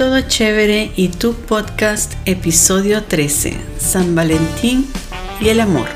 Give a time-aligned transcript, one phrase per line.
[0.00, 4.90] Todo Chévere y tu podcast episodio 13, San Valentín
[5.42, 5.88] y el amor.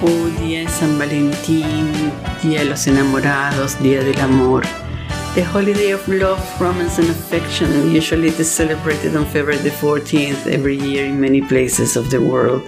[0.00, 1.92] Oh, día de San Valentín,
[2.42, 4.62] día de los enamorados, día del amor.
[5.34, 10.76] The holiday of love, romance, and affection usually is celebrated on February the 14th every
[10.76, 12.62] year in many places of the world,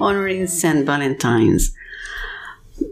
[0.00, 0.84] honoring St.
[0.84, 1.74] Valentine's.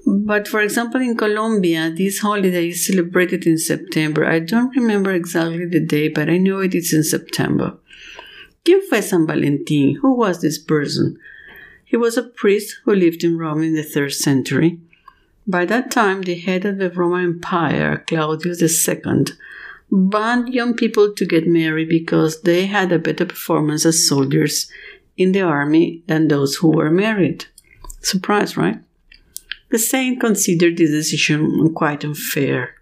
[0.06, 4.24] But for example, in Colombia, this holiday is celebrated in September.
[4.24, 7.76] I don't remember exactly the day, but I know it is in September.
[8.64, 9.96] ¿Quién fue San Valentín?
[9.98, 11.18] Who was this person?
[11.84, 14.80] He was a priest who lived in Rome in the third century.
[15.46, 19.26] By that time, the head of the Roman Empire, Claudius II,
[19.92, 24.68] banned young people to get married because they had a better performance as soldiers
[25.16, 27.46] in the army than those who were married.
[28.00, 28.78] Surprise, right?
[29.70, 32.74] The saint considered this decision quite unfair.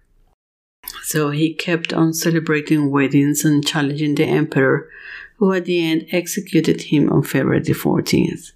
[1.03, 4.89] So he kept on celebrating weddings and challenging the emperor,
[5.37, 8.51] who at the end executed him on February 14th.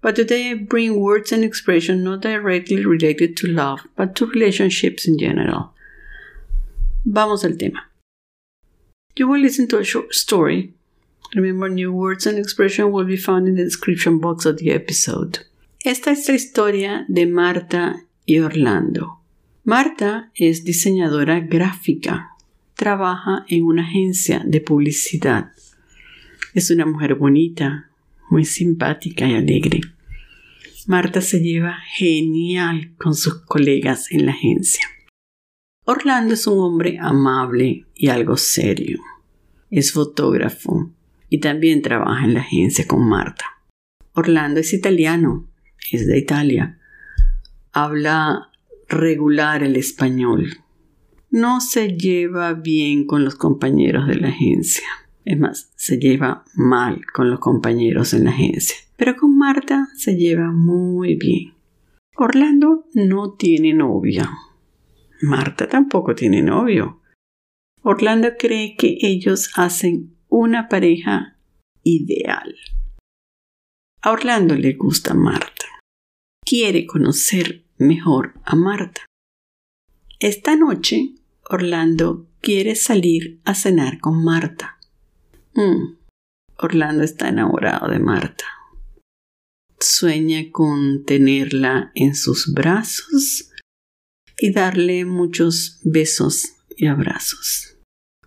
[0.00, 5.08] But today I bring words and expressions not directly related to love, but to relationships
[5.08, 5.72] in general.
[7.04, 7.82] Vamos al tema.
[9.16, 10.74] You will listen to a short story.
[11.34, 15.40] Remember, new words and expressions will be found in the description box of the episode.
[15.80, 19.20] Esta es la historia de Marta y Orlando.
[19.64, 22.30] Marta es diseñadora gráfica.
[22.74, 25.52] Trabaja en una agencia de publicidad.
[26.54, 27.90] Es una mujer bonita,
[28.30, 29.80] muy simpática y alegre.
[30.86, 34.84] Marta se lleva genial con sus colegas en la agencia.
[35.84, 39.00] Orlando es un hombre amable y algo serio.
[39.70, 40.90] Es fotógrafo
[41.28, 43.44] y también trabaja en la agencia con Marta.
[44.14, 45.48] Orlando es italiano,
[45.90, 46.78] es de Italia.
[47.72, 48.50] Habla
[48.88, 50.48] regular el español.
[51.30, 54.86] No se lleva bien con los compañeros de la agencia.
[55.24, 58.76] Es más, se lleva mal con los compañeros en la agencia.
[58.96, 61.54] Pero con Marta se lleva muy bien.
[62.16, 64.30] Orlando no tiene novia.
[65.20, 67.02] Marta tampoco tiene novio.
[67.82, 71.38] Orlando cree que ellos hacen una pareja
[71.82, 72.54] ideal.
[74.02, 75.64] A Orlando le gusta Marta.
[76.44, 79.06] Quiere conocer mejor a Marta.
[80.20, 81.14] Esta noche,
[81.48, 84.78] Orlando quiere salir a cenar con Marta.
[85.54, 85.96] Mm.
[86.58, 88.44] Orlando está enamorado de Marta.
[89.80, 93.52] Sueña con tenerla en sus brazos
[94.38, 97.78] y darle muchos besos y abrazos.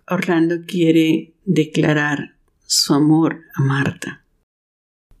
[0.08, 4.24] Orlando quiere declarar su amor a Marta.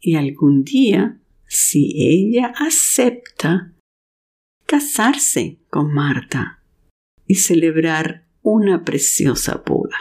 [0.00, 3.72] Y algún día, si ella acepta,
[4.64, 6.62] casarse con Marta
[7.26, 9.98] y celebrar una preciosa boda.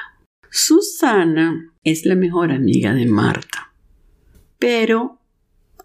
[0.51, 3.73] Susana es la mejor amiga de Marta.
[4.59, 5.19] Pero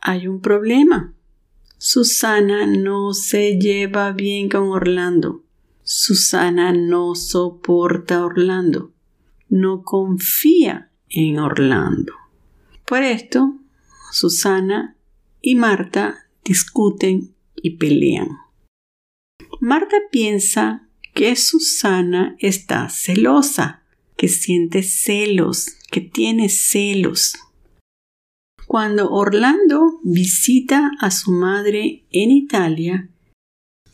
[0.03, 1.15] hay un problema.
[1.79, 5.45] Susana no se lleva bien con Orlando.
[5.83, 8.94] Susana no soporta a Orlando.
[9.49, 12.15] No confía en Orlando.
[12.87, 13.59] Por esto,
[14.13, 14.97] Susana
[15.41, 18.39] y Marta discuten y pelean.
[19.61, 23.85] Marta piensa que Susana está celosa
[24.17, 27.35] que siente celos, que tiene celos.
[28.67, 33.11] Cuando Orlando visita a su madre en Italia,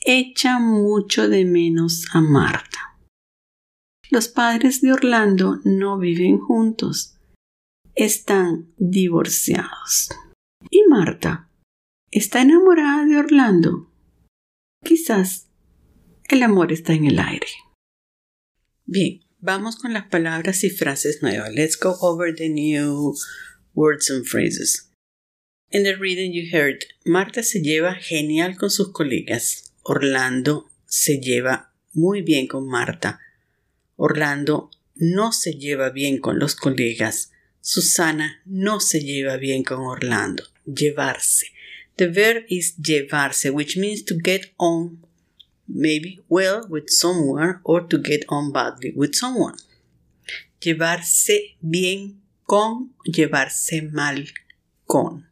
[0.00, 2.89] echa mucho de menos a Marta.
[4.10, 7.18] Los padres de Orlando no viven juntos,
[7.94, 10.10] están divorciados.
[10.70, 11.48] ¿Y Marta?
[12.10, 13.90] ¿Está enamorada de Orlando?
[14.84, 15.48] Quizás
[16.28, 17.46] el amor está en el aire.
[18.84, 21.54] Bien, Vamos con las palabras y frases nuevas.
[21.54, 23.14] Let's go over the new
[23.72, 24.90] words and phrases.
[25.70, 29.72] In the reading you heard, Marta se lleva genial con sus colegas.
[29.82, 33.18] Orlando se lleva muy bien con Marta.
[34.02, 37.32] Orlando no se lleva bien con los colegas.
[37.60, 40.44] Susana no se lleva bien con Orlando.
[40.64, 41.48] Llevarse.
[41.96, 45.04] The verb is llevarse, which means to get on
[45.68, 49.56] maybe well with someone or to get on badly with someone.
[50.62, 54.24] Llevarse bien con, llevarse mal
[54.86, 55.26] con.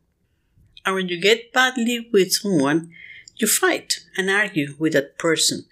[0.85, 2.91] And when you get badly with someone,
[3.37, 5.65] you fight and argue with that person.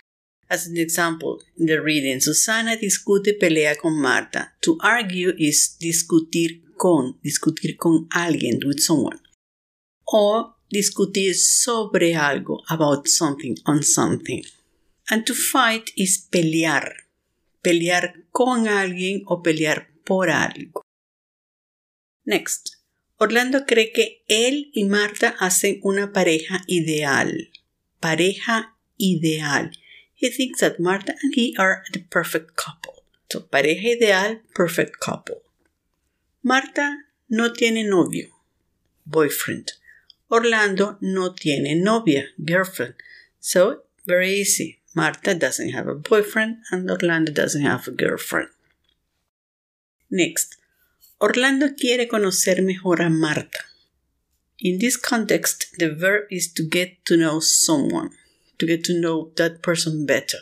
[0.49, 4.53] As an example, in the reading, Susana discute pelea con Marta.
[4.63, 9.21] To argue is discutir con, discutir con alguien, with someone.
[10.07, 14.45] Or discutir sobre algo, about something, on something.
[15.11, 16.93] And to fight is pelear.
[17.63, 20.83] Pelear con alguien o pelear por algo.
[22.25, 22.77] Next.
[23.19, 27.51] Orlando cree que él y Marta hacen una pareja ideal.
[27.99, 29.73] Pareja ideal.
[30.17, 32.95] He thinks that Marta and he are the perfect couple.
[33.31, 35.43] So, pareja ideal, perfect couple.
[36.43, 36.87] Marta
[37.29, 38.27] no tiene novio,
[39.05, 39.73] boyfriend.
[40.31, 42.95] Orlando no tiene novia, girlfriend.
[43.39, 44.79] So, very easy.
[44.95, 48.49] Marta doesn't have a boyfriend and Orlando doesn't have a girlfriend.
[50.11, 50.57] Next.
[51.21, 53.65] Orlando quiere conocer mejor a Marta.
[54.59, 58.11] In this context, the verb is to get to know someone,
[58.58, 60.38] to get to know that person better.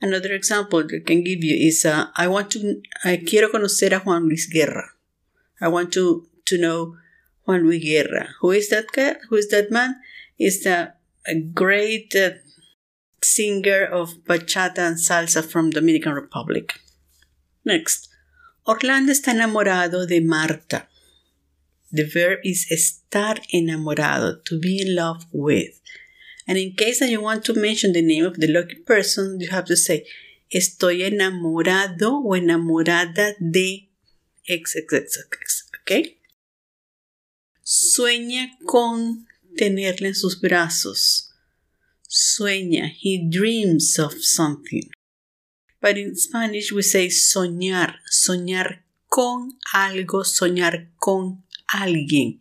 [0.00, 3.98] Another example I can give you is uh, I want to, I quiero conocer a
[3.98, 4.90] Juan Luis Guerra.
[5.60, 6.96] I want to, to know
[7.44, 8.28] Juan Luis Guerra.
[8.40, 9.16] Who is that guy?
[9.28, 9.96] Who is that man?
[10.38, 10.94] Is the
[11.26, 12.30] a great uh,
[13.22, 16.80] singer of bachata and salsa from Dominican Republic.
[17.64, 18.08] Next,
[18.66, 20.88] Orlando está enamorado de Marta.
[21.92, 25.80] The verb is estar enamorado, to be in love with.
[26.50, 29.50] And in case that you want to mention the name of the lucky person, you
[29.50, 30.04] have to say
[30.52, 33.88] estoy enamorado o enamorada de
[34.48, 36.16] XXX, ¿ok?
[37.62, 41.30] Sueña con tenerla en sus brazos.
[42.08, 44.90] Sueña, he dreams of something.
[45.80, 52.40] But in Spanish we say soñar, soñar con algo, soñar con alguien.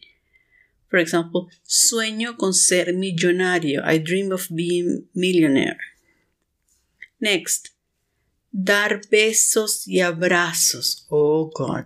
[0.89, 3.81] For example, sueño con ser millonario.
[3.85, 5.77] I dream of being millionaire.
[7.21, 7.71] Next,
[8.51, 11.05] dar besos y abrazos.
[11.11, 11.85] Oh God.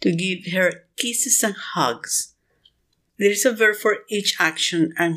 [0.00, 2.34] To give her kisses and hugs.
[3.18, 5.16] There is a verb for each action, and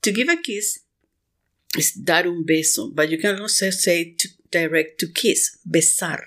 [0.00, 0.80] to give a kiss
[1.76, 6.24] is dar un beso, but you can also say to direct to kiss, besar,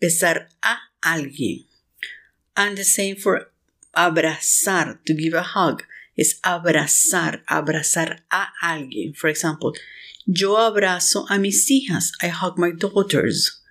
[0.00, 1.66] besar a alguien.
[2.56, 3.51] And the same for
[3.94, 5.82] abrazar, to give a hug,
[6.16, 9.14] is abrazar, abrazar a alguien.
[9.16, 9.72] For example,
[10.26, 13.62] yo abrazo a mis hijas, I hug my daughters.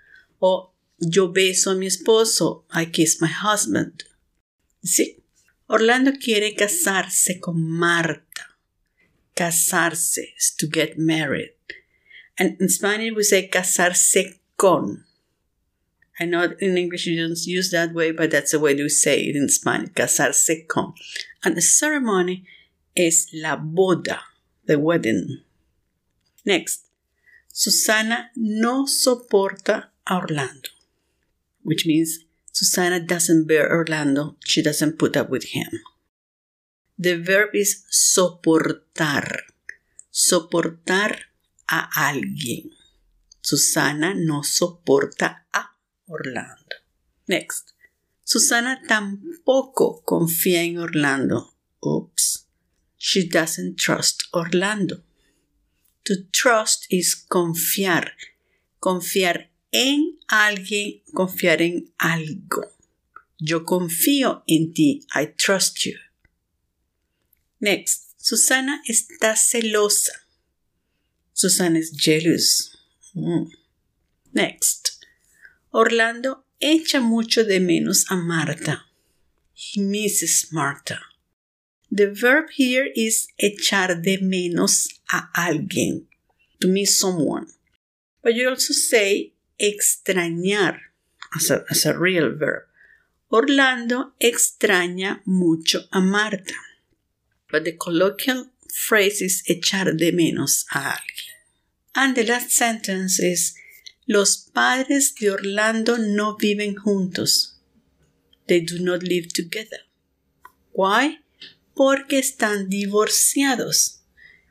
[0.41, 4.03] O yo beso a mi esposo, I kiss my husband.
[4.83, 5.17] ¿Sí?
[5.67, 8.57] Orlando quiere casarse con Marta.
[9.35, 11.53] Casarse is to get married.
[12.37, 15.05] And in Spanish we say casarse con.
[16.21, 19.21] I know in English you don't use that way, but that's the way we say
[19.21, 20.93] it in Spanish, casarse con.
[21.43, 22.45] And the ceremony
[22.95, 24.19] is la boda,
[24.67, 25.41] the wedding.
[26.45, 26.85] Next,
[27.51, 30.69] Susana no soporta a Orlando,
[31.63, 32.19] which means
[32.51, 35.71] Susana doesn't bear Orlando, she doesn't put up with him.
[36.99, 39.39] The verb is soportar.
[40.13, 41.17] Soportar
[41.67, 42.69] a alguien.
[43.41, 45.70] Susana no soporta a
[46.11, 46.75] Orlando.
[47.27, 47.71] Next.
[48.23, 51.55] Susana tampoco confía en Orlando.
[51.81, 52.47] Oops.
[52.97, 55.03] She doesn't trust Orlando.
[56.03, 58.13] To trust is confiar.
[58.79, 62.73] Confiar en alguien, confiar en algo.
[63.39, 65.05] Yo confío en ti.
[65.15, 65.97] I trust you.
[67.59, 68.11] Next.
[68.17, 70.13] Susana está celosa.
[71.33, 72.77] Susana is jealous.
[73.15, 73.49] Mm.
[74.33, 74.80] Next.
[75.73, 78.87] Orlando echa mucho de menos a Marta.
[79.53, 80.99] He misses Marta.
[81.89, 86.07] The verb here is echar de menos a alguien.
[86.59, 87.47] To miss someone.
[88.21, 90.77] But you also say extrañar
[91.35, 92.63] as a, as a real verb.
[93.31, 96.53] Orlando extraña mucho a Marta.
[97.49, 101.31] But the colloquial phrase is echar de menos a alguien.
[101.95, 103.55] And the last sentence is
[104.13, 107.61] Los padres de Orlando no viven juntos.
[108.45, 109.79] They do not live together.
[110.73, 111.19] Why?
[111.73, 114.01] Porque están divorciados.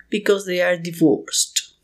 [0.08, 1.74] Because they are divorced.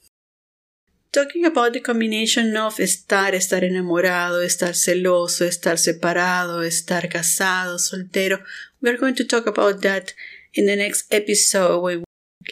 [1.12, 8.42] Talking about the combination of estar, estar enamorado, estar celoso, estar separado, estar casado, soltero,
[8.80, 10.14] we're going to talk about that
[10.54, 12.04] in the next episode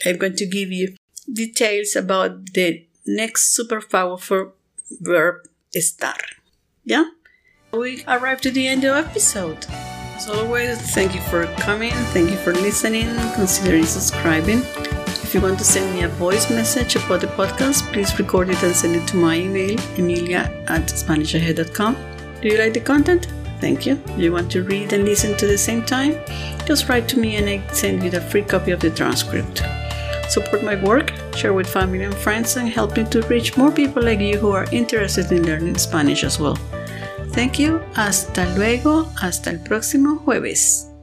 [0.05, 0.97] I'm going to give you
[1.33, 4.53] details about the next super powerful
[5.01, 5.47] verb
[5.77, 6.19] estar.
[6.85, 7.05] Yeah?
[7.73, 9.67] We arrived to the end of the episode.
[10.17, 14.61] As always, thank you for coming, thank you for listening, considering subscribing.
[15.25, 18.63] If you want to send me a voice message about the podcast, please record it
[18.63, 21.97] and send it to my email, emilia at spanishahead.com.
[22.41, 23.27] Do you like the content?
[23.61, 24.01] Thank you.
[24.17, 26.21] You want to read and listen to the same time?
[26.67, 29.63] Just write to me and I send you the free copy of the transcript.
[30.29, 34.03] Support my work, share with family and friends, and help me to reach more people
[34.03, 36.57] like you who are interested in learning Spanish as well.
[37.33, 37.81] Thank you.
[37.95, 39.09] Hasta luego.
[39.21, 40.94] Hasta el próximo jueves.